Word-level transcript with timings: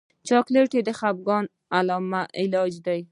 چاکلېټ 0.27 0.71
د 0.87 0.89
خفګان 0.99 1.45
علاج 2.41 2.73
دی. 2.85 3.01